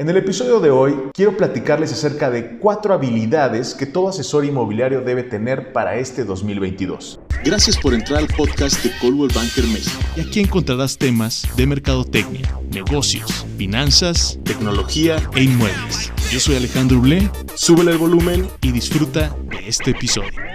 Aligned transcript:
En 0.00 0.08
el 0.08 0.16
episodio 0.16 0.60
de 0.60 0.70
hoy 0.70 0.94
quiero 1.12 1.36
platicarles 1.36 1.92
acerca 1.92 2.30
de 2.30 2.56
cuatro 2.56 2.94
habilidades 2.94 3.74
que 3.74 3.84
todo 3.84 4.08
asesor 4.08 4.46
inmobiliario 4.46 5.02
debe 5.02 5.22
tener 5.22 5.74
para 5.74 5.96
este 5.96 6.24
2022. 6.24 7.20
Gracias 7.44 7.76
por 7.76 7.92
entrar 7.92 8.20
al 8.20 8.26
podcast 8.28 8.82
de 8.82 8.92
Coldwell 8.98 9.30
Banker 9.34 9.66
México. 9.66 9.98
Y 10.16 10.22
aquí 10.22 10.40
encontrarás 10.40 10.96
temas 10.96 11.46
de 11.54 11.66
mercadotecnia, 11.66 12.48
negocios, 12.70 13.44
finanzas, 13.58 14.38
tecnología 14.42 15.18
e 15.34 15.42
inmuebles. 15.42 16.10
Yo 16.32 16.40
soy 16.40 16.56
Alejandro 16.56 16.98
Blé, 17.02 17.30
súbele 17.54 17.90
el 17.90 17.98
volumen 17.98 18.48
y 18.62 18.72
disfruta 18.72 19.36
de 19.50 19.68
este 19.68 19.90
episodio. 19.90 20.49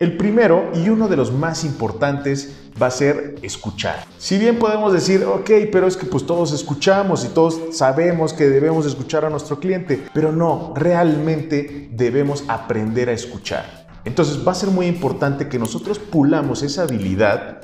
El 0.00 0.16
primero 0.16 0.70
y 0.74 0.88
uno 0.88 1.08
de 1.08 1.16
los 1.18 1.30
más 1.30 1.62
importantes 1.62 2.56
va 2.80 2.86
a 2.86 2.90
ser 2.90 3.34
escuchar. 3.42 4.06
Si 4.16 4.38
bien 4.38 4.58
podemos 4.58 4.94
decir, 4.94 5.24
ok, 5.24 5.50
pero 5.70 5.86
es 5.86 5.94
que 5.94 6.06
pues 6.06 6.24
todos 6.24 6.54
escuchamos 6.54 7.22
y 7.26 7.28
todos 7.28 7.60
sabemos 7.72 8.32
que 8.32 8.48
debemos 8.48 8.86
escuchar 8.86 9.26
a 9.26 9.28
nuestro 9.28 9.60
cliente, 9.60 10.02
pero 10.14 10.32
no, 10.32 10.72
realmente 10.74 11.90
debemos 11.92 12.44
aprender 12.48 13.10
a 13.10 13.12
escuchar. 13.12 13.88
Entonces 14.06 14.38
va 14.38 14.52
a 14.52 14.54
ser 14.54 14.70
muy 14.70 14.86
importante 14.86 15.50
que 15.50 15.58
nosotros 15.58 15.98
pulamos 15.98 16.62
esa 16.62 16.84
habilidad 16.84 17.60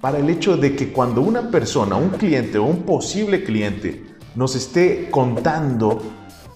para 0.00 0.16
el 0.16 0.30
hecho 0.30 0.56
de 0.56 0.74
que 0.76 0.90
cuando 0.90 1.20
una 1.20 1.50
persona, 1.50 1.96
un 1.96 2.08
cliente 2.08 2.56
o 2.56 2.64
un 2.64 2.84
posible 2.84 3.44
cliente 3.44 4.06
nos 4.34 4.56
esté 4.56 5.10
contando 5.10 6.00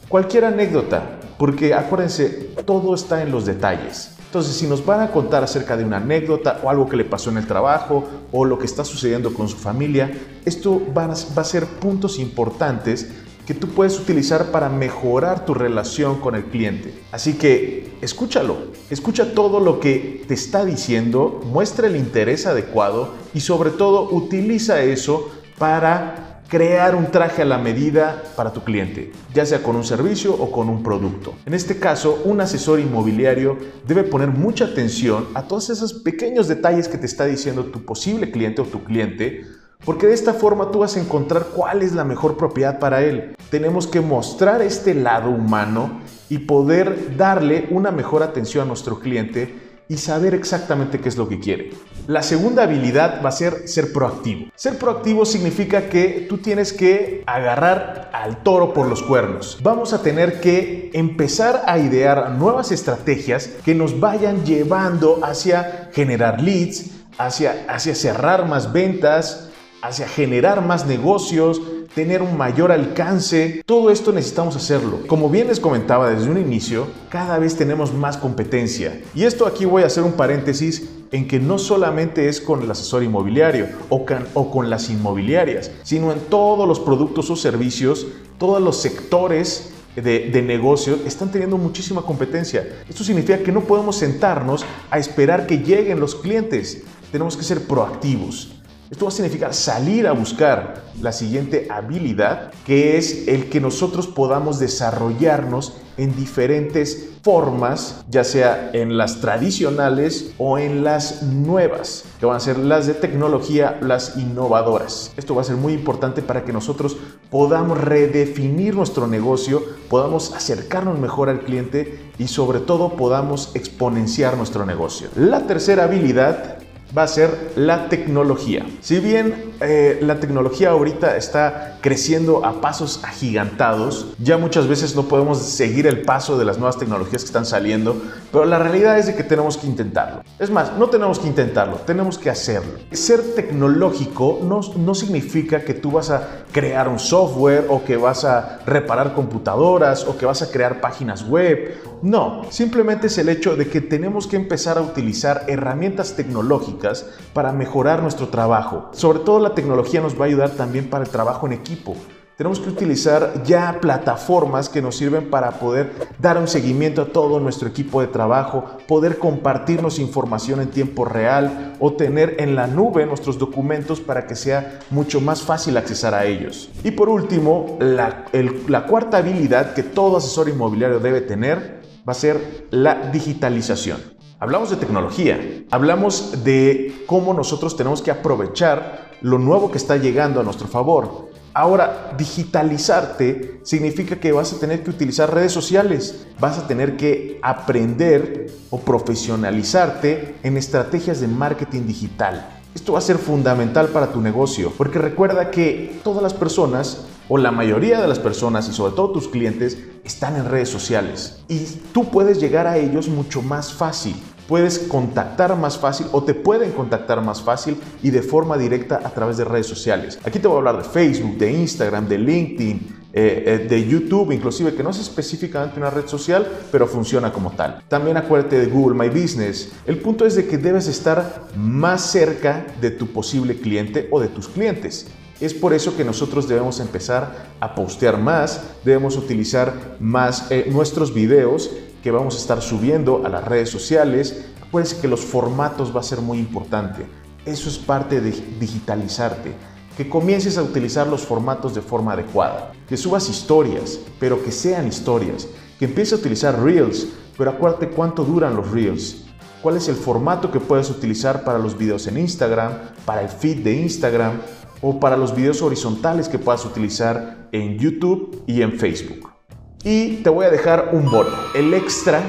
cualquier 0.08 0.46
anécdota, 0.46 1.20
porque 1.38 1.74
acuérdense, 1.74 2.54
todo 2.64 2.94
está 2.94 3.20
en 3.20 3.30
los 3.30 3.44
detalles. 3.44 4.14
Entonces, 4.28 4.56
si 4.56 4.66
nos 4.66 4.84
van 4.84 5.00
a 5.00 5.10
contar 5.10 5.42
acerca 5.42 5.74
de 5.74 5.84
una 5.84 5.96
anécdota 5.96 6.60
o 6.62 6.68
algo 6.68 6.86
que 6.86 6.98
le 6.98 7.06
pasó 7.06 7.30
en 7.30 7.38
el 7.38 7.46
trabajo 7.46 8.04
o 8.30 8.44
lo 8.44 8.58
que 8.58 8.66
está 8.66 8.84
sucediendo 8.84 9.32
con 9.32 9.48
su 9.48 9.56
familia, 9.56 10.12
esto 10.44 10.82
va 10.94 11.06
a, 11.06 11.44
ser 11.44 11.64
puntos 11.64 12.18
importantes 12.18 13.08
que 13.46 13.54
tú 13.54 13.68
puedes 13.68 13.98
utilizar 13.98 14.50
para 14.50 14.68
mejorar 14.68 15.46
tu 15.46 15.54
relación 15.54 16.20
con 16.20 16.34
el 16.34 16.44
cliente. 16.44 16.92
Así 17.10 17.38
que 17.38 17.96
escúchalo, 18.02 18.58
escucha 18.90 19.32
todo 19.32 19.60
lo 19.60 19.80
que 19.80 20.22
te 20.28 20.34
está 20.34 20.66
diciendo, 20.66 21.40
muestra 21.46 21.86
el 21.86 21.96
interés 21.96 22.44
adecuado 22.44 23.14
y 23.32 23.40
sobre 23.40 23.70
todo 23.70 24.10
utiliza 24.10 24.82
eso 24.82 25.30
para 25.56 26.37
crear 26.48 26.96
un 26.96 27.10
traje 27.10 27.42
a 27.42 27.44
la 27.44 27.58
medida 27.58 28.22
para 28.34 28.54
tu 28.54 28.62
cliente, 28.62 29.12
ya 29.34 29.44
sea 29.44 29.62
con 29.62 29.76
un 29.76 29.84
servicio 29.84 30.32
o 30.32 30.50
con 30.50 30.70
un 30.70 30.82
producto. 30.82 31.34
En 31.44 31.52
este 31.52 31.78
caso, 31.78 32.22
un 32.24 32.40
asesor 32.40 32.80
inmobiliario 32.80 33.58
debe 33.86 34.02
poner 34.02 34.30
mucha 34.30 34.64
atención 34.64 35.28
a 35.34 35.42
todos 35.42 35.68
esos 35.68 35.92
pequeños 35.92 36.48
detalles 36.48 36.88
que 36.88 36.96
te 36.96 37.04
está 37.04 37.26
diciendo 37.26 37.66
tu 37.66 37.84
posible 37.84 38.30
cliente 38.30 38.62
o 38.62 38.64
tu 38.64 38.82
cliente, 38.82 39.44
porque 39.84 40.06
de 40.06 40.14
esta 40.14 40.32
forma 40.32 40.70
tú 40.70 40.78
vas 40.78 40.96
a 40.96 41.00
encontrar 41.00 41.48
cuál 41.54 41.82
es 41.82 41.92
la 41.92 42.04
mejor 42.04 42.38
propiedad 42.38 42.78
para 42.78 43.02
él. 43.02 43.36
Tenemos 43.50 43.86
que 43.86 44.00
mostrar 44.00 44.62
este 44.62 44.94
lado 44.94 45.28
humano 45.28 46.00
y 46.30 46.38
poder 46.38 47.16
darle 47.18 47.68
una 47.70 47.90
mejor 47.90 48.22
atención 48.22 48.64
a 48.64 48.68
nuestro 48.68 49.00
cliente 49.00 49.67
y 49.88 49.96
saber 49.96 50.34
exactamente 50.34 51.00
qué 51.00 51.08
es 51.08 51.16
lo 51.16 51.28
que 51.28 51.40
quiere. 51.40 51.70
La 52.06 52.22
segunda 52.22 52.62
habilidad 52.62 53.22
va 53.24 53.30
a 53.30 53.32
ser 53.32 53.68
ser 53.68 53.92
proactivo. 53.92 54.50
Ser 54.54 54.78
proactivo 54.78 55.24
significa 55.24 55.88
que 55.88 56.26
tú 56.28 56.38
tienes 56.38 56.72
que 56.72 57.22
agarrar 57.26 58.10
al 58.12 58.42
toro 58.42 58.72
por 58.74 58.86
los 58.86 59.02
cuernos. 59.02 59.58
Vamos 59.62 59.92
a 59.92 60.02
tener 60.02 60.40
que 60.40 60.90
empezar 60.94 61.62
a 61.66 61.78
idear 61.78 62.32
nuevas 62.32 62.72
estrategias 62.72 63.50
que 63.64 63.74
nos 63.74 63.98
vayan 64.00 64.44
llevando 64.44 65.20
hacia 65.22 65.90
generar 65.92 66.40
leads, 66.42 66.90
hacia, 67.18 67.64
hacia 67.68 67.94
cerrar 67.94 68.46
más 68.46 68.72
ventas, 68.72 69.50
hacia 69.82 70.08
generar 70.08 70.64
más 70.64 70.86
negocios, 70.86 71.60
tener 71.94 72.22
un 72.22 72.36
mayor 72.36 72.72
alcance. 72.72 73.62
Todo 73.66 73.90
esto 73.90 74.12
necesitamos 74.12 74.56
hacerlo. 74.56 75.00
Como 75.06 75.28
bien 75.28 75.48
les 75.48 75.60
comentaba 75.60 76.10
desde 76.10 76.30
un 76.30 76.38
inicio, 76.38 76.86
cada 77.08 77.38
vez 77.38 77.56
tenemos 77.56 77.92
más 77.92 78.16
competencia. 78.16 79.00
Y 79.14 79.24
esto 79.24 79.46
aquí 79.46 79.64
voy 79.64 79.82
a 79.82 79.86
hacer 79.86 80.04
un 80.04 80.12
paréntesis 80.12 80.88
en 81.10 81.26
que 81.26 81.40
no 81.40 81.58
solamente 81.58 82.28
es 82.28 82.40
con 82.40 82.62
el 82.62 82.70
asesor 82.70 83.02
inmobiliario 83.02 83.68
o 83.88 84.04
con, 84.50 84.70
las 84.70 84.90
inmobiliarias, 84.90 85.70
sino 85.82 86.12
en 86.12 86.20
todos 86.20 86.68
los 86.68 86.80
productos 86.80 87.30
o 87.30 87.36
servicios, 87.36 88.06
todos 88.38 88.60
los 88.60 88.76
sectores 88.76 89.70
de, 89.96 90.30
de, 90.30 90.42
negocio 90.42 90.98
están 91.06 91.32
teniendo 91.32 91.56
muchísima 91.56 92.02
competencia. 92.02 92.68
Esto 92.88 93.02
significa 93.02 93.38
que 93.38 93.52
no 93.52 93.62
podemos 93.62 93.96
sentarnos 93.96 94.64
a 94.90 94.98
esperar 94.98 95.46
que 95.46 95.58
lleguen 95.58 95.98
los 95.98 96.14
clientes. 96.14 96.82
Tenemos 97.10 97.36
que 97.36 97.42
ser 97.42 97.66
proactivos. 97.66 98.57
Esto 98.90 99.04
va 99.04 99.10
a 99.10 99.14
significar 99.14 99.52
salir 99.52 100.06
a 100.06 100.12
buscar 100.12 100.82
la 101.02 101.12
siguiente 101.12 101.68
habilidad, 101.70 102.52
que 102.64 102.96
es 102.96 103.28
el 103.28 103.50
que 103.50 103.60
nosotros 103.60 104.06
podamos 104.06 104.58
desarrollarnos 104.58 105.74
en 105.98 106.16
diferentes 106.16 107.10
formas, 107.22 108.02
ya 108.08 108.24
sea 108.24 108.70
en 108.72 108.96
las 108.96 109.20
tradicionales 109.20 110.32
o 110.38 110.58
en 110.58 110.84
las 110.84 111.22
nuevas, 111.22 112.04
que 112.18 112.24
van 112.24 112.36
a 112.36 112.40
ser 112.40 112.58
las 112.58 112.86
de 112.86 112.94
tecnología, 112.94 113.78
las 113.82 114.16
innovadoras. 114.16 115.12
Esto 115.18 115.34
va 115.34 115.42
a 115.42 115.44
ser 115.44 115.56
muy 115.56 115.74
importante 115.74 116.22
para 116.22 116.44
que 116.44 116.54
nosotros 116.54 116.96
podamos 117.30 117.78
redefinir 117.78 118.74
nuestro 118.74 119.06
negocio, 119.06 119.62
podamos 119.90 120.32
acercarnos 120.32 120.98
mejor 120.98 121.28
al 121.28 121.40
cliente 121.40 122.12
y 122.16 122.28
sobre 122.28 122.60
todo 122.60 122.96
podamos 122.96 123.54
exponenciar 123.54 124.38
nuestro 124.38 124.64
negocio. 124.64 125.08
La 125.14 125.46
tercera 125.46 125.84
habilidad 125.84 126.58
va 126.96 127.02
a 127.04 127.08
ser 127.08 127.52
la 127.56 127.88
tecnología. 127.88 128.66
Si 128.80 129.00
bien 129.00 129.47
eh, 129.60 129.98
la 130.02 130.20
tecnología 130.20 130.70
ahorita 130.70 131.16
está 131.16 131.78
creciendo 131.80 132.44
a 132.44 132.60
pasos 132.60 133.00
agigantados, 133.02 134.14
ya 134.18 134.38
muchas 134.38 134.66
veces 134.66 134.94
no 134.94 135.04
podemos 135.04 135.38
seguir 135.38 135.86
el 135.86 136.02
paso 136.02 136.38
de 136.38 136.44
las 136.44 136.58
nuevas 136.58 136.78
tecnologías 136.78 137.22
que 137.22 137.26
están 137.26 137.46
saliendo, 137.46 138.00
pero 138.30 138.44
la 138.44 138.58
realidad 138.58 138.98
es 138.98 139.06
de 139.06 139.14
que 139.14 139.24
tenemos 139.24 139.56
que 139.56 139.66
intentarlo. 139.66 140.22
Es 140.38 140.50
más, 140.50 140.72
no 140.78 140.88
tenemos 140.88 141.18
que 141.18 141.26
intentarlo, 141.26 141.76
tenemos 141.86 142.18
que 142.18 142.30
hacerlo. 142.30 142.78
Ser 142.92 143.34
tecnológico 143.34 144.40
no, 144.42 144.60
no 144.76 144.94
significa 144.94 145.64
que 145.64 145.74
tú 145.74 145.92
vas 145.92 146.10
a 146.10 146.44
crear 146.52 146.88
un 146.88 146.98
software 146.98 147.66
o 147.68 147.84
que 147.84 147.96
vas 147.96 148.24
a 148.24 148.60
reparar 148.66 149.14
computadoras 149.14 150.04
o 150.04 150.16
que 150.16 150.26
vas 150.26 150.42
a 150.42 150.50
crear 150.50 150.80
páginas 150.80 151.28
web. 151.28 151.76
No, 152.02 152.42
simplemente 152.50 153.08
es 153.08 153.18
el 153.18 153.28
hecho 153.28 153.56
de 153.56 153.68
que 153.68 153.80
tenemos 153.80 154.26
que 154.28 154.36
empezar 154.36 154.78
a 154.78 154.82
utilizar 154.82 155.44
herramientas 155.48 156.14
tecnológicas 156.14 157.06
para 157.32 157.52
mejorar 157.52 158.02
nuestro 158.02 158.28
trabajo. 158.28 158.88
Sobre 158.92 159.20
todo 159.20 159.40
la 159.48 159.54
tecnología 159.54 160.00
nos 160.00 160.18
va 160.18 160.24
a 160.24 160.28
ayudar 160.28 160.50
también 160.50 160.90
para 160.90 161.04
el 161.04 161.10
trabajo 161.10 161.46
en 161.46 161.54
equipo. 161.54 161.96
Tenemos 162.36 162.60
que 162.60 162.68
utilizar 162.68 163.42
ya 163.44 163.78
plataformas 163.80 164.68
que 164.68 164.80
nos 164.80 164.96
sirven 164.96 165.28
para 165.28 165.58
poder 165.58 165.90
dar 166.20 166.38
un 166.38 166.46
seguimiento 166.46 167.02
a 167.02 167.06
todo 167.06 167.40
nuestro 167.40 167.66
equipo 167.66 168.00
de 168.00 168.06
trabajo, 168.06 168.64
poder 168.86 169.18
compartirnos 169.18 169.98
información 169.98 170.60
en 170.60 170.68
tiempo 170.68 171.04
real 171.04 171.74
o 171.80 171.94
tener 171.94 172.36
en 172.38 172.54
la 172.54 172.68
nube 172.68 173.06
nuestros 173.06 173.38
documentos 173.38 174.00
para 174.00 174.26
que 174.26 174.36
sea 174.36 174.78
mucho 174.90 175.20
más 175.20 175.42
fácil 175.42 175.76
accesar 175.76 176.14
a 176.14 176.26
ellos. 176.26 176.70
Y 176.84 176.92
por 176.92 177.08
último, 177.08 177.76
la, 177.80 178.26
la 178.68 178.86
cuarta 178.86 179.16
habilidad 179.16 179.74
que 179.74 179.82
todo 179.82 180.18
asesor 180.18 180.48
inmobiliario 180.48 181.00
debe 181.00 181.22
tener 181.22 181.80
va 182.08 182.12
a 182.12 182.14
ser 182.14 182.66
la 182.70 183.10
digitalización. 183.10 183.98
Hablamos 184.38 184.70
de 184.70 184.76
tecnología, 184.76 185.64
hablamos 185.72 186.44
de 186.44 187.02
cómo 187.06 187.34
nosotros 187.34 187.76
tenemos 187.76 188.02
que 188.02 188.12
aprovechar 188.12 189.07
lo 189.20 189.38
nuevo 189.38 189.70
que 189.70 189.78
está 189.78 189.96
llegando 189.96 190.40
a 190.40 190.42
nuestro 190.44 190.68
favor. 190.68 191.28
Ahora, 191.54 192.14
digitalizarte 192.16 193.60
significa 193.64 194.20
que 194.20 194.30
vas 194.30 194.52
a 194.52 194.60
tener 194.60 194.84
que 194.84 194.90
utilizar 194.90 195.34
redes 195.34 195.50
sociales, 195.50 196.26
vas 196.38 196.58
a 196.58 196.68
tener 196.68 196.96
que 196.96 197.40
aprender 197.42 198.52
o 198.70 198.78
profesionalizarte 198.78 200.36
en 200.42 200.56
estrategias 200.56 201.20
de 201.20 201.26
marketing 201.26 201.86
digital. 201.86 202.48
Esto 202.74 202.92
va 202.92 202.98
a 202.98 203.02
ser 203.02 203.18
fundamental 203.18 203.88
para 203.88 204.12
tu 204.12 204.20
negocio, 204.20 204.72
porque 204.76 205.00
recuerda 205.00 205.50
que 205.50 206.00
todas 206.04 206.22
las 206.22 206.34
personas, 206.34 207.06
o 207.28 207.38
la 207.38 207.50
mayoría 207.50 208.00
de 208.00 208.06
las 208.06 208.20
personas, 208.20 208.68
y 208.68 208.72
sobre 208.72 208.94
todo 208.94 209.10
tus 209.10 209.26
clientes, 209.26 209.78
están 210.04 210.36
en 210.36 210.48
redes 210.48 210.68
sociales. 210.68 211.40
Y 211.48 211.58
tú 211.92 212.04
puedes 212.04 212.38
llegar 212.38 212.68
a 212.68 212.76
ellos 212.76 213.08
mucho 213.08 213.42
más 213.42 213.72
fácil. 213.72 214.14
Puedes 214.48 214.78
contactar 214.78 215.54
más 215.58 215.76
fácil 215.76 216.06
o 216.10 216.24
te 216.24 216.32
pueden 216.32 216.72
contactar 216.72 217.22
más 217.22 217.42
fácil 217.42 217.76
y 218.02 218.08
de 218.08 218.22
forma 218.22 218.56
directa 218.56 219.02
a 219.04 219.10
través 219.10 219.36
de 219.36 219.44
redes 219.44 219.66
sociales. 219.66 220.18
Aquí 220.24 220.38
te 220.38 220.48
voy 220.48 220.54
a 220.54 220.58
hablar 220.58 220.78
de 220.78 220.88
Facebook, 220.88 221.36
de 221.36 221.52
Instagram, 221.52 222.08
de 222.08 222.16
LinkedIn, 222.16 222.96
eh, 223.12 223.42
eh, 223.46 223.66
de 223.68 223.86
YouTube, 223.86 224.32
inclusive, 224.32 224.74
que 224.74 224.82
no 224.82 224.88
es 224.88 225.00
específicamente 225.00 225.78
una 225.78 225.90
red 225.90 226.06
social, 226.06 226.46
pero 226.72 226.86
funciona 226.86 227.30
como 227.30 227.50
tal. 227.50 227.82
También 227.88 228.16
acuérdate 228.16 228.58
de 228.58 228.66
Google 228.66 228.96
My 228.96 229.10
Business. 229.10 229.70
El 229.84 229.98
punto 229.98 230.24
es 230.24 230.34
de 230.34 230.46
que 230.46 230.56
debes 230.56 230.88
estar 230.88 231.42
más 231.54 232.10
cerca 232.10 232.66
de 232.80 232.90
tu 232.90 233.08
posible 233.08 233.56
cliente 233.56 234.08
o 234.10 234.18
de 234.18 234.28
tus 234.28 234.48
clientes. 234.48 235.08
Es 235.40 235.52
por 235.52 235.72
eso 235.72 235.96
que 235.96 236.04
nosotros 236.04 236.48
debemos 236.48 236.80
empezar 236.80 237.48
a 237.60 237.74
postear 237.74 238.18
más, 238.18 238.62
debemos 238.84 239.16
utilizar 239.16 239.96
más 240.00 240.50
eh, 240.50 240.68
nuestros 240.70 241.12
videos 241.12 241.70
que 242.02 242.10
vamos 242.10 242.34
a 242.36 242.38
estar 242.38 242.62
subiendo 242.62 243.22
a 243.24 243.28
las 243.28 243.44
redes 243.44 243.70
sociales. 243.70 244.46
Acuérdense 244.66 245.00
que 245.00 245.08
los 245.08 245.20
formatos 245.20 245.94
va 245.94 246.00
a 246.00 246.04
ser 246.04 246.20
muy 246.20 246.38
importante. 246.38 247.06
Eso 247.44 247.68
es 247.68 247.78
parte 247.78 248.20
de 248.20 248.32
digitalizarte. 248.60 249.54
que 249.96 250.08
comiences 250.08 250.56
a 250.56 250.62
utilizar 250.62 251.08
los 251.08 251.22
formatos 251.22 251.74
de 251.74 251.80
forma 251.80 252.12
adecuada, 252.12 252.70
que 252.88 252.96
subas 252.96 253.28
historias, 253.28 253.98
pero 254.20 254.40
que 254.44 254.52
sean 254.52 254.86
historias, 254.86 255.48
que 255.76 255.86
empieces 255.86 256.12
a 256.12 256.20
utilizar 256.20 256.62
Reels, 256.62 257.08
pero 257.36 257.50
acuérdate 257.50 257.88
cuánto 257.88 258.24
duran 258.24 258.54
los 258.54 258.70
Reels, 258.70 259.24
cuál 259.60 259.76
es 259.76 259.88
el 259.88 259.96
formato 259.96 260.52
que 260.52 260.60
puedes 260.60 260.88
utilizar 260.88 261.42
para 261.42 261.58
los 261.58 261.76
videos 261.76 262.06
en 262.06 262.18
Instagram, 262.18 262.74
para 263.04 263.22
el 263.22 263.28
feed 263.28 263.64
de 263.64 263.74
Instagram 263.74 264.40
o 264.82 265.00
para 265.00 265.16
los 265.16 265.34
videos 265.34 265.62
horizontales 265.62 266.28
que 266.28 266.38
puedas 266.38 266.64
utilizar 266.64 267.48
en 267.50 267.76
YouTube 267.76 268.42
y 268.46 268.62
en 268.62 268.78
Facebook. 268.78 269.37
Y 269.84 270.16
te 270.16 270.30
voy 270.30 270.46
a 270.46 270.50
dejar 270.50 270.90
un 270.92 271.10
bono. 271.10 271.30
El 271.54 271.72
extra 271.74 272.20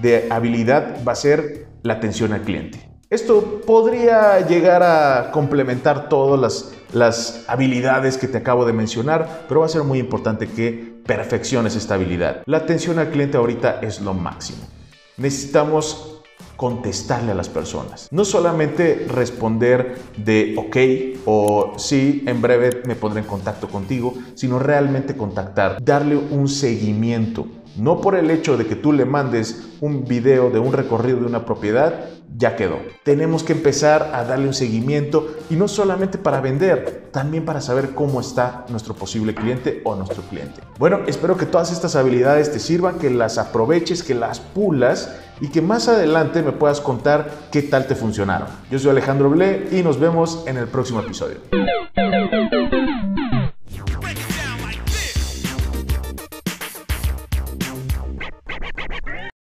de 0.00 0.26
habilidad 0.30 0.96
va 1.06 1.12
a 1.12 1.16
ser 1.16 1.66
la 1.82 1.94
atención 1.94 2.32
al 2.32 2.42
cliente. 2.42 2.86
Esto 3.08 3.60
podría 3.64 4.40
llegar 4.40 4.82
a 4.82 5.30
complementar 5.30 6.08
todas 6.08 6.40
las, 6.40 6.74
las, 6.92 7.44
habilidades 7.46 8.18
que 8.18 8.26
te 8.26 8.38
acabo 8.38 8.64
de 8.64 8.72
mencionar, 8.72 9.44
pero 9.48 9.60
va 9.60 9.66
a 9.66 9.68
ser 9.68 9.84
muy 9.84 10.00
importante 10.00 10.48
que 10.48 10.96
perfecciones 11.06 11.76
esta 11.76 11.94
habilidad. 11.94 12.42
La 12.46 12.58
atención 12.58 12.98
al 12.98 13.10
cliente 13.10 13.36
ahorita 13.36 13.78
es 13.80 14.00
lo 14.00 14.12
máximo. 14.12 14.66
Necesitamos 15.16 16.15
contestarle 16.56 17.32
a 17.32 17.34
las 17.34 17.48
personas. 17.48 18.08
No 18.10 18.24
solamente 18.24 19.06
responder 19.08 19.98
de 20.16 20.54
ok 20.56 21.20
o 21.26 21.74
sí, 21.76 22.24
en 22.26 22.40
breve 22.40 22.82
me 22.86 22.96
pondré 22.96 23.20
en 23.20 23.26
contacto 23.26 23.68
contigo, 23.68 24.14
sino 24.34 24.58
realmente 24.58 25.16
contactar, 25.16 25.82
darle 25.82 26.16
un 26.16 26.48
seguimiento. 26.48 27.46
No 27.76 28.00
por 28.00 28.14
el 28.14 28.30
hecho 28.30 28.56
de 28.56 28.66
que 28.66 28.74
tú 28.74 28.92
le 28.92 29.04
mandes 29.04 29.68
un 29.80 30.04
video 30.04 30.50
de 30.50 30.58
un 30.58 30.72
recorrido 30.72 31.20
de 31.20 31.26
una 31.26 31.44
propiedad, 31.44 32.06
ya 32.36 32.56
quedó. 32.56 32.78
Tenemos 33.02 33.42
que 33.42 33.52
empezar 33.52 34.10
a 34.14 34.24
darle 34.24 34.46
un 34.46 34.54
seguimiento 34.54 35.36
y 35.50 35.56
no 35.56 35.68
solamente 35.68 36.18
para 36.18 36.40
vender, 36.40 37.08
también 37.12 37.44
para 37.44 37.60
saber 37.60 37.90
cómo 37.90 38.20
está 38.20 38.66
nuestro 38.68 38.94
posible 38.94 39.34
cliente 39.34 39.80
o 39.84 39.94
nuestro 39.94 40.22
cliente. 40.22 40.60
Bueno, 40.78 41.00
espero 41.06 41.36
que 41.36 41.46
todas 41.46 41.72
estas 41.72 41.96
habilidades 41.96 42.52
te 42.52 42.58
sirvan, 42.58 42.98
que 42.98 43.10
las 43.10 43.38
aproveches, 43.38 44.02
que 44.02 44.14
las 44.14 44.40
pulas 44.40 45.14
y 45.40 45.48
que 45.48 45.62
más 45.62 45.88
adelante 45.88 46.42
me 46.42 46.52
puedas 46.52 46.80
contar 46.80 47.30
qué 47.50 47.62
tal 47.62 47.86
te 47.86 47.94
funcionaron. 47.94 48.48
Yo 48.70 48.78
soy 48.78 48.90
Alejandro 48.90 49.30
Ble 49.30 49.68
y 49.70 49.82
nos 49.82 49.98
vemos 49.98 50.44
en 50.46 50.56
el 50.56 50.66
próximo 50.68 51.00
episodio. 51.00 51.38